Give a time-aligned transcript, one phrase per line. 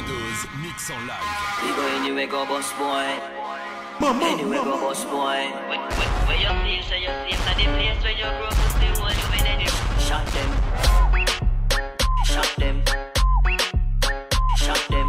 [0.00, 1.62] DJ Doze, mix en live.
[1.62, 3.20] We go anywhere, go boss boy.
[4.24, 5.12] Anywhere, go boss boy.
[5.68, 8.56] Where, where, where you feel, so you see, that the place where you grow up,
[8.80, 9.70] the one where they do.
[10.00, 10.50] Shot them.
[12.24, 12.82] Shot them.
[14.56, 15.08] Shot them.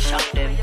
[0.00, 0.56] Shot them.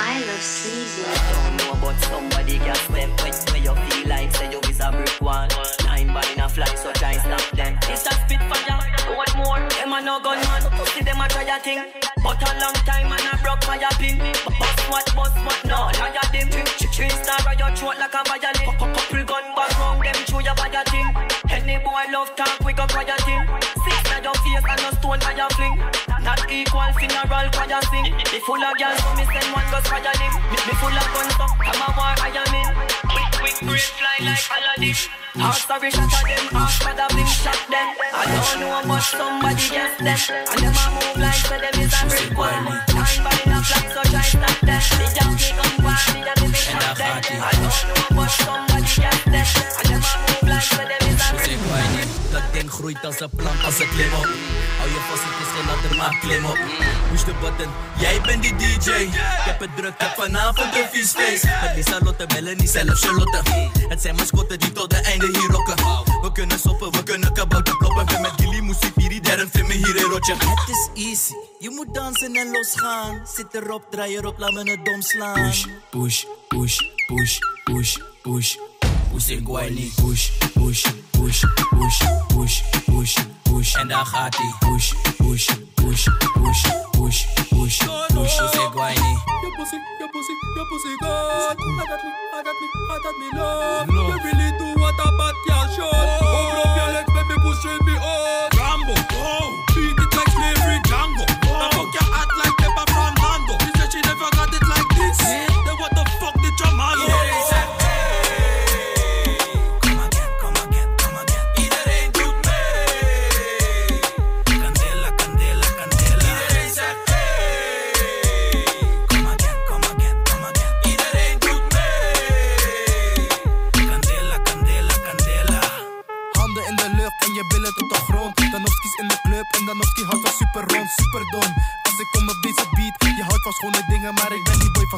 [0.00, 1.02] I love sleazy.
[1.32, 4.90] Don't know about somebody gas them when, when you feel like say you is a
[4.90, 5.48] brick wall.
[5.84, 7.78] Nine by in a fly, so try stop them.
[7.88, 9.60] It's a spitfire, what more?
[9.68, 10.53] Them a no gunman, see them
[11.54, 11.82] a thing.
[12.22, 14.18] But a long time and I broke my pin.
[14.58, 16.48] Bust what, bust what, no, liar them.
[16.94, 18.74] Three star on your throat like a violin.
[18.78, 21.08] Couple gun back round them, show your body thing.
[21.50, 23.42] Any boy love talk, we go a thing.
[23.86, 25.78] Six na your face and no stone by your fling.
[26.22, 28.06] Not equal funeral choir sing.
[28.14, 30.32] Me full of girls, so me send one go fire him.
[30.50, 33.03] Me full of guns, so I'm a war I am in.
[33.44, 34.96] Quick, brain fly like Aladdin.
[35.36, 37.92] Heart sorry, shot at them, heart rather bling shot them.
[38.08, 40.16] I don't know much somebody gets them.
[40.48, 42.48] And them a move like so them is a brick wall.
[42.88, 44.80] Time by the fly, so try stop them.
[44.96, 47.20] The junkie gun party, that is a shot them.
[47.20, 49.44] I don't know much somebody gets them.
[49.76, 50.93] And them a move like so them
[52.68, 54.28] Groeit als een plant als ik klim op.
[54.78, 56.58] Hou je vast, het is geen ladder, maar klim op.
[57.10, 58.90] Push de button, jij bent die DJ.
[58.90, 61.44] Ik heb het druk, heb vanavond een vies feest.
[61.46, 63.42] Het is Charlotte, Melanie, zelfs Charlotte.
[63.88, 65.74] Het zijn mascotten die tot de einde hier rocken.
[66.22, 68.06] We kunnen soppen, we kunnen kabouter kloppen.
[68.06, 70.34] Ben met Gilly, muziek, hier, derde film hier in rotje.
[70.34, 73.26] Het is easy, je moet dansen en losgaan.
[73.34, 75.34] Zit erop, draai erop, laat me het dom slaan.
[75.34, 78.56] Push, push, push, push, push, push.
[79.14, 79.44] Push en.
[79.44, 83.74] Push, push, push, push, push, push, push.
[83.74, 84.54] En daar gaat hij.
[84.58, 87.78] Push, push, push, push, push, push, push.
[88.14, 88.94] Push en.
[89.42, 91.08] Your pussy, your pussy, your pussy good.
[91.08, 93.88] I got me, I got me, I got me love.
[93.88, 96.23] You really do what a bad girl should.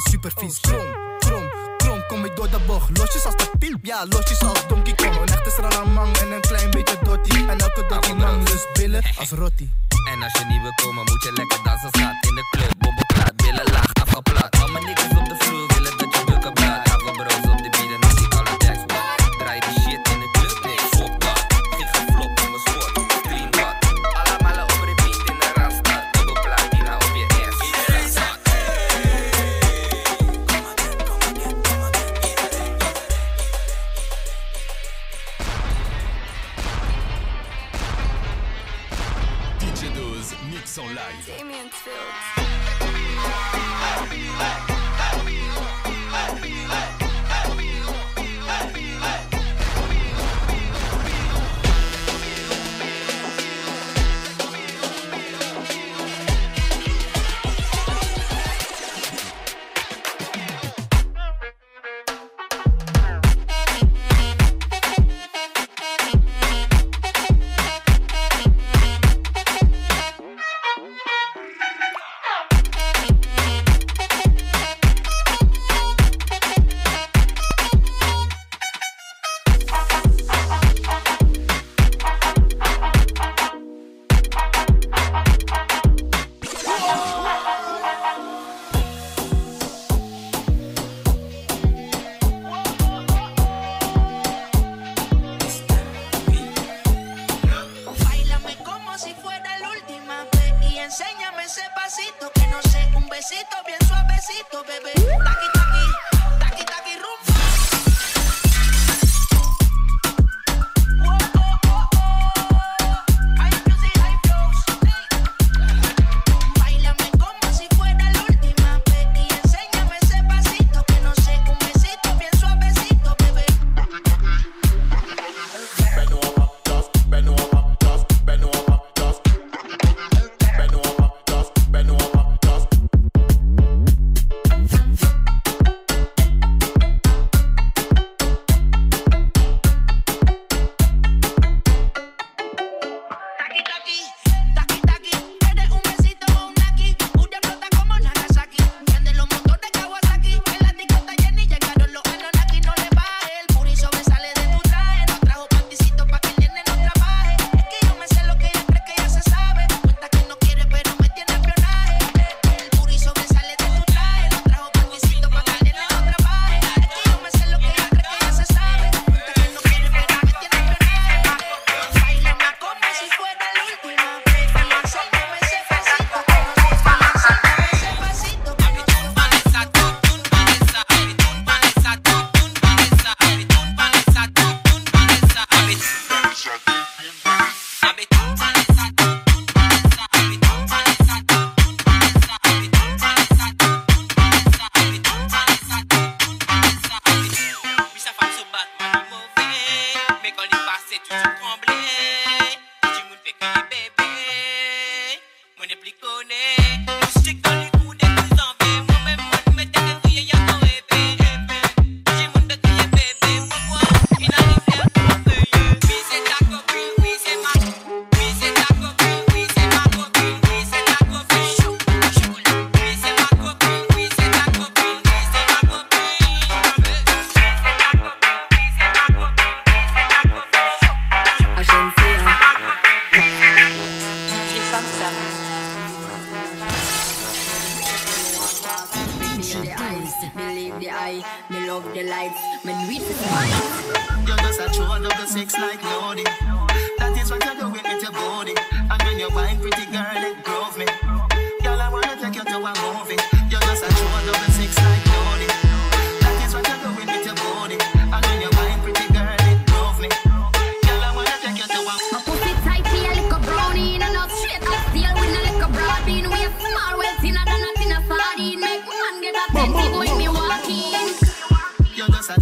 [0.01, 0.61] Van super vies.
[0.61, 0.87] Krom,
[1.19, 1.45] krom,
[1.77, 2.99] krom, kom ik door de bocht.
[2.99, 5.17] Losjes als de piep, ja, losjes als Donkey Kong.
[5.17, 7.47] Een echte stralamang en een klein beetje dotti.
[7.49, 9.71] En elke dotti lang lust billen als rotti.
[10.13, 11.89] En als je niet wil komen, moet je lekker dansen.
[11.89, 12.26] Staat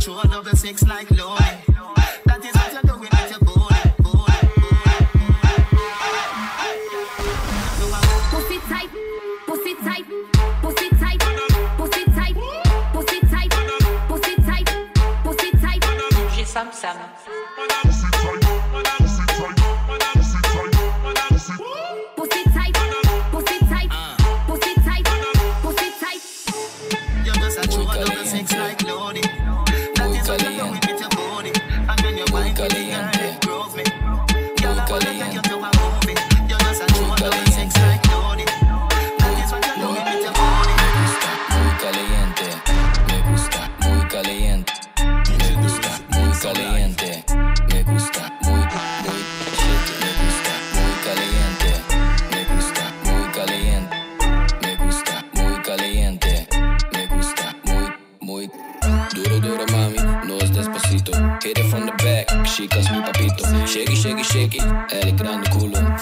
[0.06, 1.73] A of the sex like Lodi.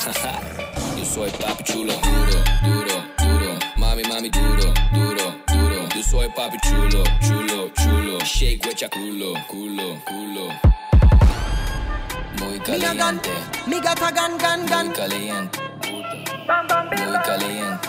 [0.04, 6.58] Yo soy papi chulo, duro duro duro, mami mami duro duro duro, yo soy papi
[6.58, 10.49] chulo chulo chulo, shake with culo culo culo,
[12.40, 14.93] muy Me a gun, caliente, me got a gun, gun, muy gun.
[14.93, 17.88] caliente, muy caliente.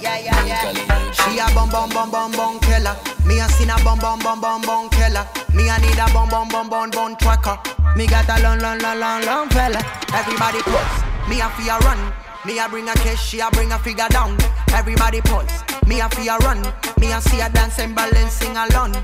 [0.00, 1.12] Yeah, yeah, yeah.
[1.12, 2.94] She a bum bum bum bum bum killer.
[3.24, 5.26] Me a seen a bum bum bum bum bum killer.
[5.54, 7.58] Me a need a bum bum bum bum bum tracker.
[7.96, 9.97] Me got a long long long long long fella.
[10.14, 11.02] Everybody pulse.
[11.28, 11.98] Me a fear run.
[12.46, 14.36] Me a bring a cash, she a bring a figure down.
[14.72, 15.62] Everybody pulse.
[15.86, 16.62] Me a fear run.
[17.00, 18.94] Me a see a dance dancing balancing alone.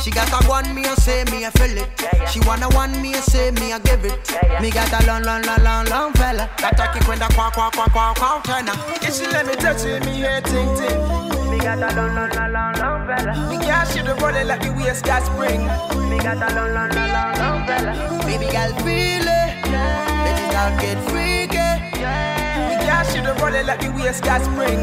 [0.00, 1.88] She got a one, me a say, me a feel it.
[2.28, 4.18] She wanna one, me a say, me a give it.
[4.60, 6.48] Me got a long, long, long, long, long fella.
[6.58, 9.54] That a kick when the quack, quack, quack, quack, quack, turn Yeah, she let me
[9.54, 11.24] touch it, me head ting ting.
[11.50, 13.50] Me got a long, long, long, long, long fella.
[13.50, 15.60] Me can't shoot the body like me waist got spring.
[16.08, 18.24] Me got a long, long, long, long, long fella.
[18.26, 19.44] Baby girl, feel it.
[19.70, 21.56] Let it out, get freaky.
[21.56, 22.68] Yeah.
[22.68, 24.80] Me can't shoot the body like me waist got spring.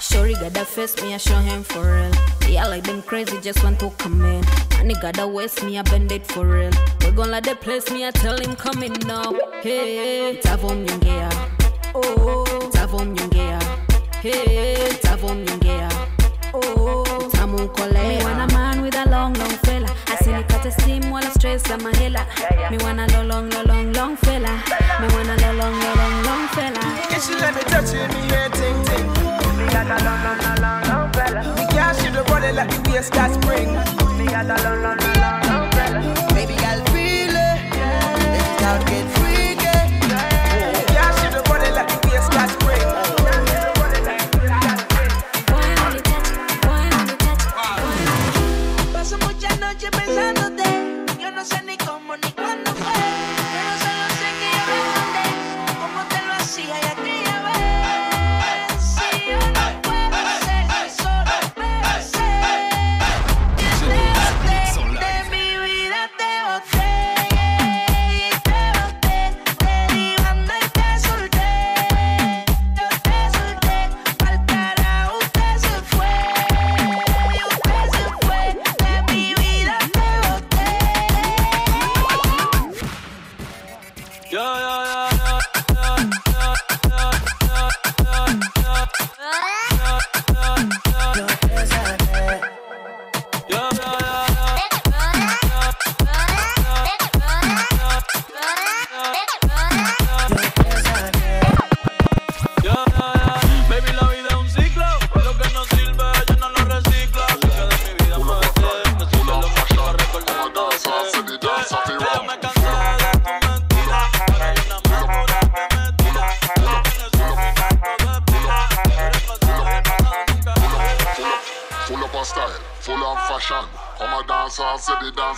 [0.00, 2.12] Shorty got that face, me I show him for real.
[2.48, 4.44] Yeah, like them crazy, just want to come in.
[4.78, 6.70] And he got that waist, me I bend it for real.
[7.04, 9.32] We gon' let the place, me I tell him coming now.
[9.60, 11.30] Hey, tavom nyongea.
[11.94, 13.60] Oh, tavom nyongea.
[14.22, 15.90] Hey, tavom nyongea.
[16.54, 17.68] Oh, tamu
[20.70, 22.26] see me cut a steam while I stress on my hella.
[22.70, 24.62] Me want a long, long, long, long, long fella.
[25.00, 26.80] Me want a long, long, long, long, long fella.
[27.10, 29.08] Yeah, she let me touch it, me head ting ting.
[29.58, 31.54] Me got a long, long, long, long, long fella.
[31.56, 33.72] Me can't shoot the body like me waist got spring.
[34.18, 36.00] Me got a long, long, long, long, long fella.
[36.34, 37.58] Baby girl, feel it.
[37.72, 39.17] Let it out, get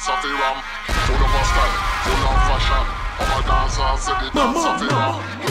[0.00, 0.62] dance of the ram.
[0.86, 2.84] Full of style, full of fashion.
[3.20, 5.49] Our dancers say the dance of the ram.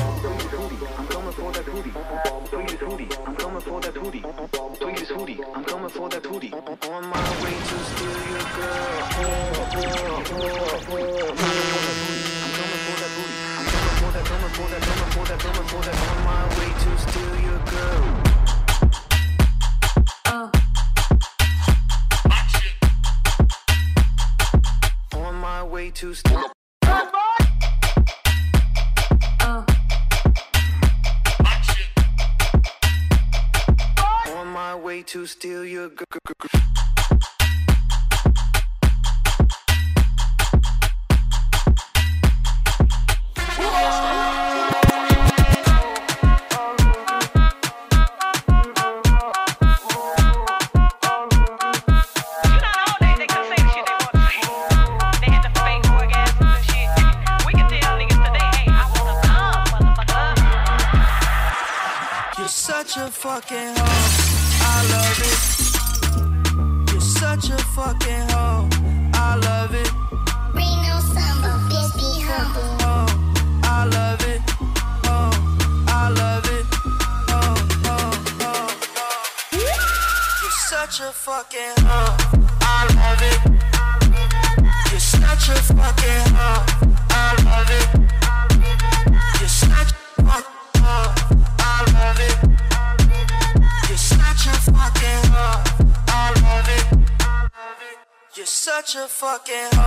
[99.45, 99.78] fucking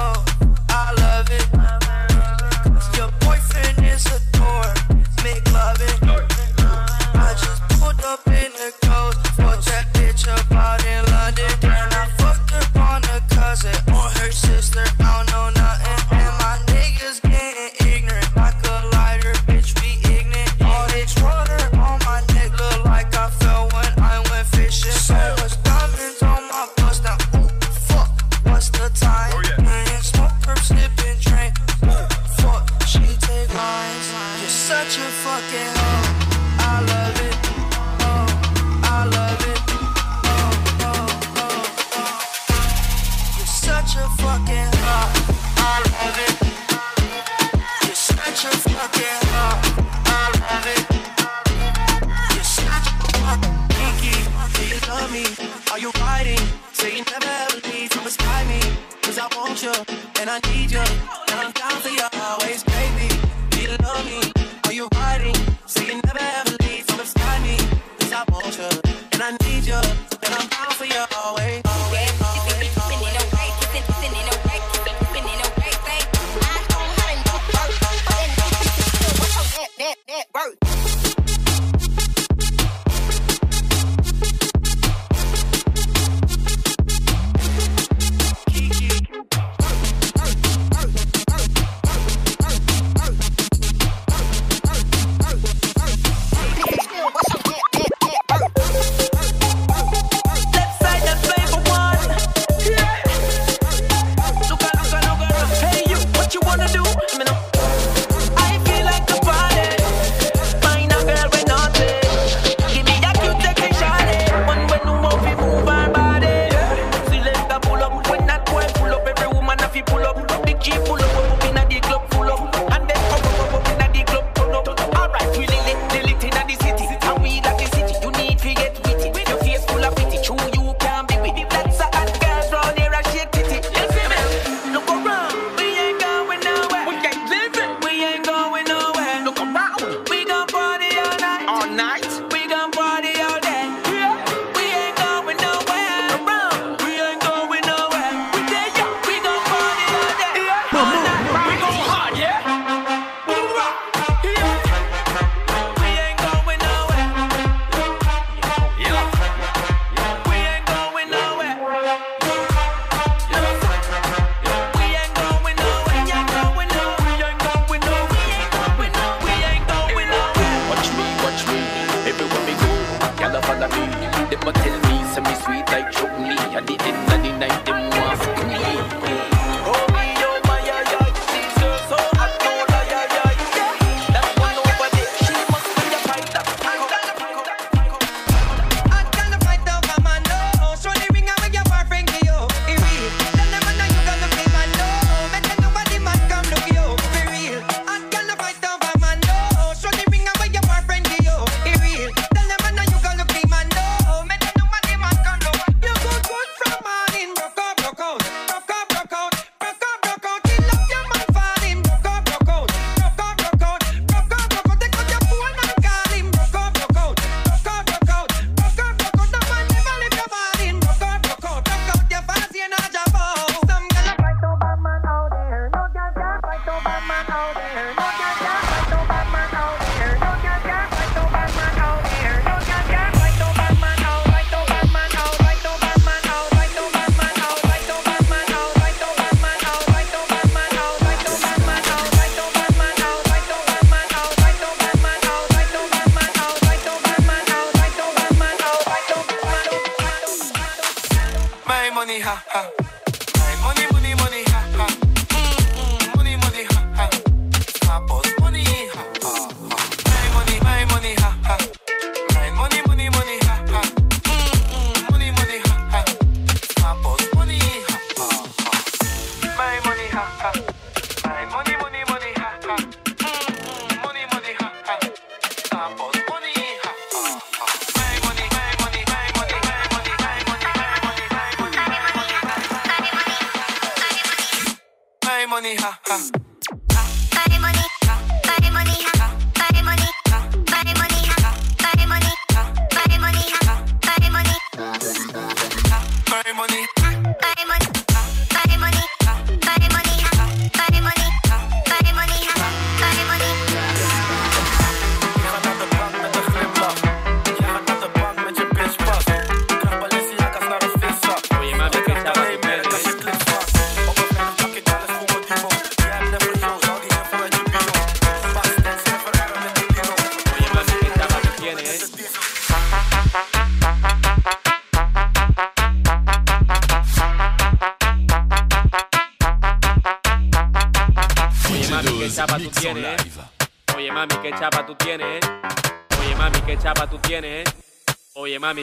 [285.79, 286.52] ha ha.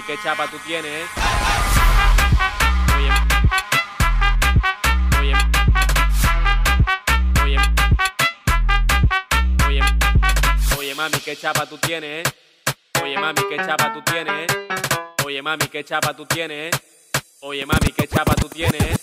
[0.10, 1.08] qué chapa tú tienes.
[2.98, 3.12] Oye.
[5.20, 5.34] Oye.
[7.44, 7.58] Oye.
[9.68, 9.82] Oye.
[10.80, 12.26] Oye, mami, qué chapa tú tienes.
[12.26, 12.32] ¿eh?
[13.04, 14.52] Oye, mami, qué chapa tú tienes.
[14.52, 14.68] ¿eh?
[15.26, 16.74] Oye, mami, qué chapa tú tienes.
[16.74, 16.80] ¿eh?
[17.42, 18.98] Oye, mami, qué chapa tú tienes.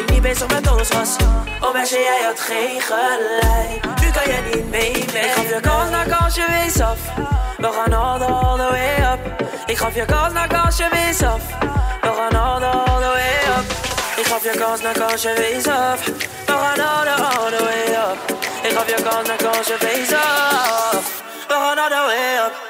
[0.00, 1.16] Ik niet bezig met ons was.
[1.60, 4.00] Oh meisje, jij had geen gelijk.
[4.00, 5.24] Nu kan jij niet mee, mee.
[5.24, 6.98] Ik gaf je kans na kansje, wees af.
[7.58, 9.20] We gaan all the, all the way up.
[9.66, 11.42] Ik gaf je kans na kansje, wees af.
[12.00, 13.66] We gaan all the, all the way up.
[14.16, 16.04] Ik gaf je kans na kansje, wees af.
[16.46, 18.18] We gaan all the, all the way up.
[18.62, 21.22] Ik gaf je kans na kansje, wees af.
[21.48, 22.69] We gaan all the way up.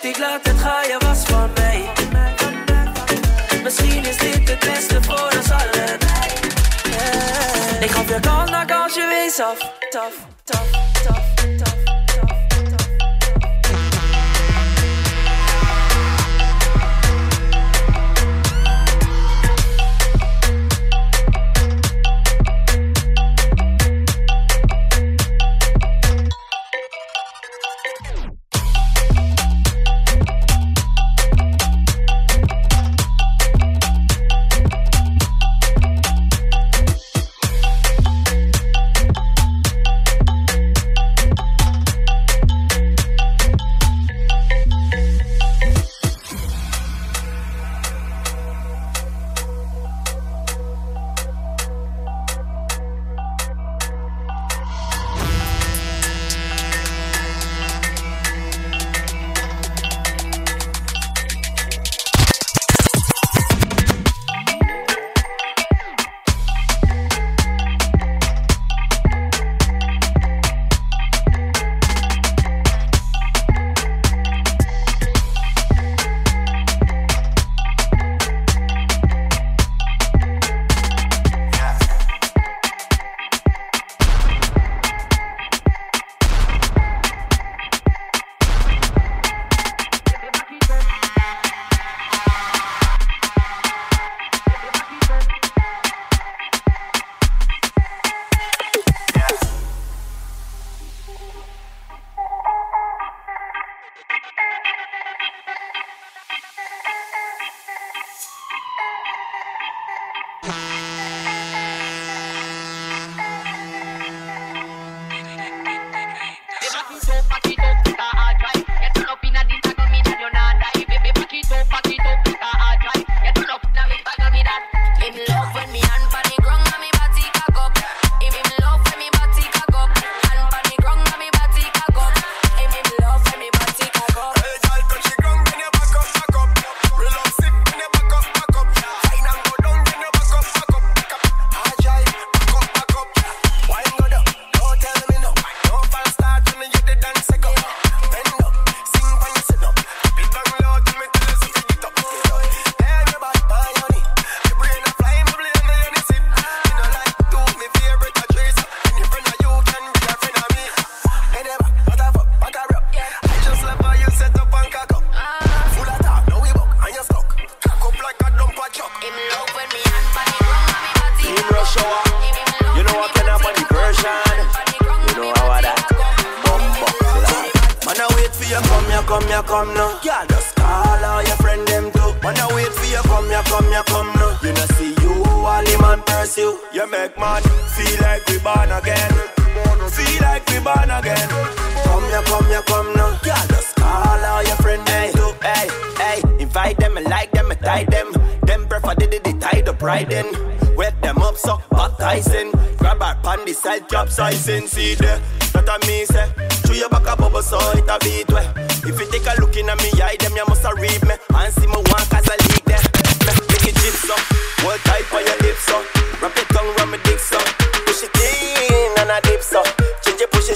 [0.00, 1.88] Deed, ik laat het gaan, je was van mij.
[3.62, 5.98] Misschien is dit het beste voor ons allen.
[6.84, 7.82] Yeah.
[7.82, 9.58] Ik gaf je kans na kans, je wees af.
[9.90, 10.70] Tough, tough,
[11.06, 11.33] tough,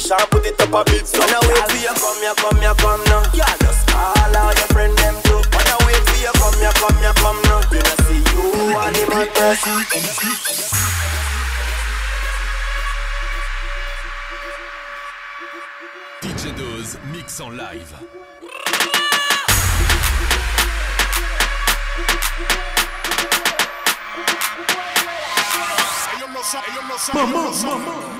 [0.08, 1.20] sharp, put it up a bit so.
[1.20, 3.22] Wanna wait for you come, you come, you come now.
[3.36, 5.40] Yeah, just call out your friend them too.
[5.52, 7.60] Wanna wait for you come, you come, you come now.
[7.68, 9.84] You know see you and him person.
[16.22, 17.92] DJ Dose mix en live.
[27.14, 28.17] Ellos no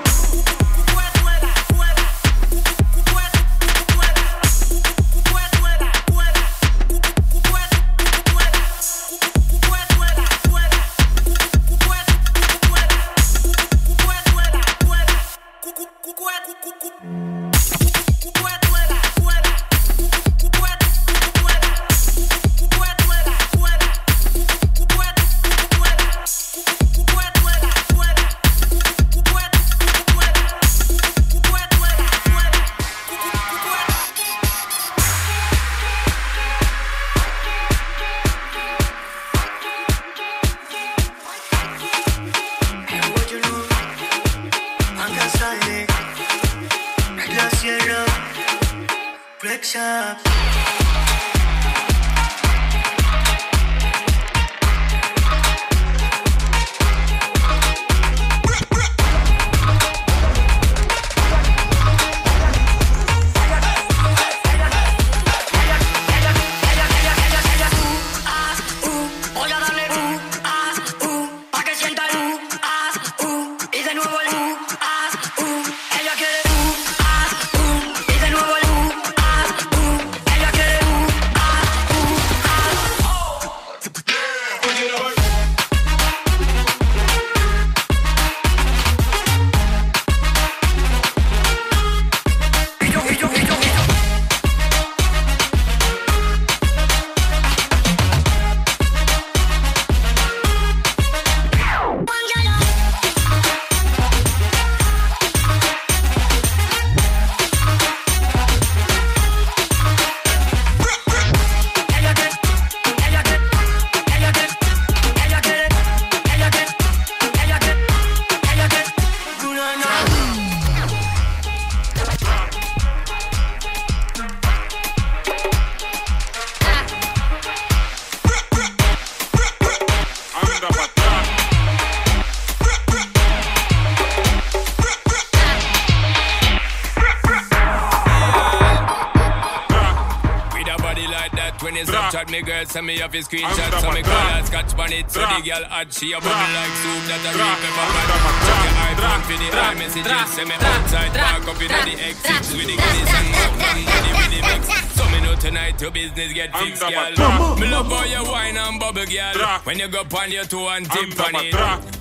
[142.79, 145.63] send me off your screenshot, so me call her scotch on it, so the girl
[145.67, 147.87] hot, she a bubble like soup that a real pepper
[148.23, 148.39] pot.
[148.47, 152.67] Check your iPhone for the iMessages, send me outside, park up in the exits with
[152.71, 154.63] the goodies and more with the with the mix.
[154.95, 157.55] So me know tonight your business get fixed, girl.
[157.59, 159.59] Me love how you wine and bubble, girl.
[159.67, 161.55] When you go on your toe and tip on it.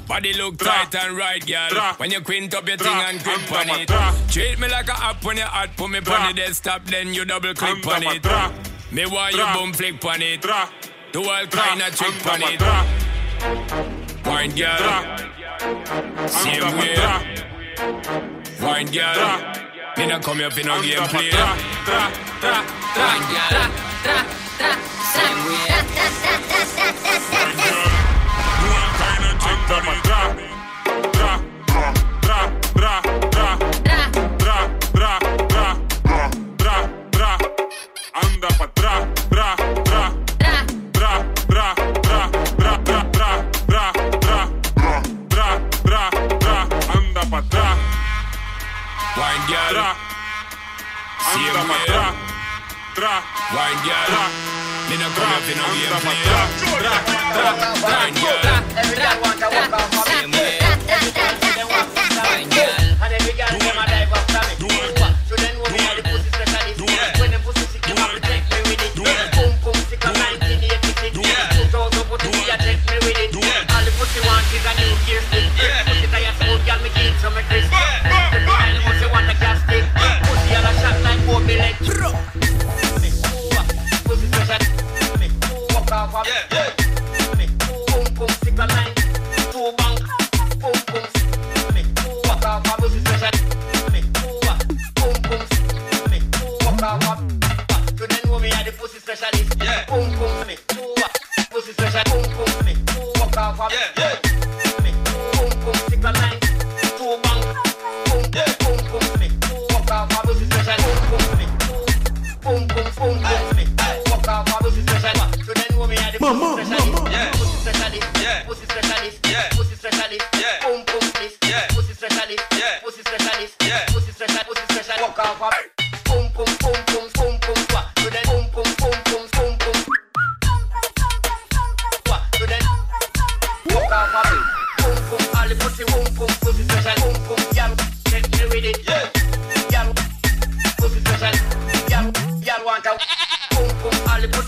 [0.06, 1.74] Body look tight and right, girl.
[1.98, 3.90] When you quint up your thing and grip on it.
[4.30, 7.24] Treat me like a app when you hot, put me on the desktop, then you
[7.24, 8.67] double click on it.
[8.90, 10.40] Me want you boom flick on it.
[11.12, 12.60] Do all kind of trick on it.
[14.24, 15.18] Wine girl,
[16.26, 16.96] same way.
[18.62, 19.42] Wine girl,
[19.96, 21.30] me not come here for no game play.
[22.96, 23.70] Wine girl,
[25.12, 25.68] same way.
[29.68, 30.57] Anda
[49.18, 49.76] Wine girl,
[51.32, 51.82] same Anda pa' way.
[51.88, 52.14] atrás,
[52.94, 53.14] tra,
[53.54, 54.14] Wine girl,
[54.88, 56.20] me not come here for no game pa' play.
[56.22, 56.94] atrás, tra,
[57.34, 58.42] tra, Wine girl,
[58.78, 60.17] Every girl want to walk off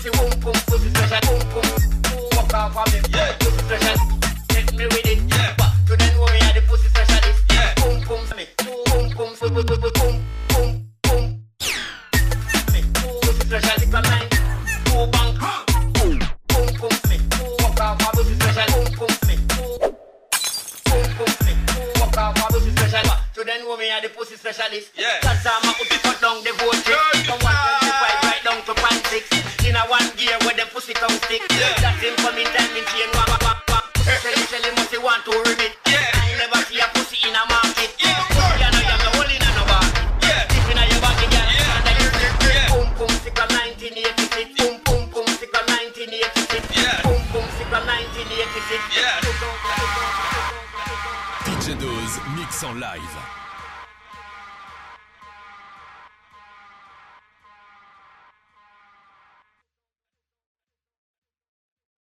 [0.01, 2.29] pussy, boom, boom, pussy, pressure, boom, boom.
[2.35, 3.10] Walk out for me.